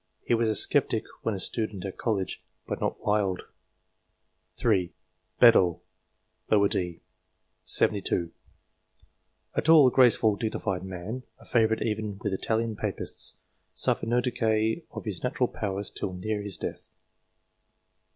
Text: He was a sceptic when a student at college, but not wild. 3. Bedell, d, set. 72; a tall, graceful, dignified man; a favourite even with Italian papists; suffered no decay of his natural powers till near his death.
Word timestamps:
He 0.25 0.33
was 0.33 0.49
a 0.49 0.55
sceptic 0.55 1.03
when 1.21 1.35
a 1.35 1.39
student 1.39 1.85
at 1.85 1.95
college, 1.95 2.41
but 2.65 2.81
not 2.81 3.05
wild. 3.05 3.43
3. 4.55 4.91
Bedell, 5.39 5.83
d, 6.49 7.01
set. 7.63 7.81
72; 7.85 8.31
a 9.53 9.61
tall, 9.61 9.91
graceful, 9.91 10.37
dignified 10.37 10.83
man; 10.83 11.21
a 11.37 11.45
favourite 11.45 11.83
even 11.83 12.17
with 12.23 12.33
Italian 12.33 12.75
papists; 12.75 13.35
suffered 13.75 14.09
no 14.09 14.21
decay 14.21 14.83
of 14.89 15.05
his 15.05 15.21
natural 15.23 15.47
powers 15.47 15.91
till 15.91 16.13
near 16.13 16.41
his 16.41 16.57
death. 16.57 16.89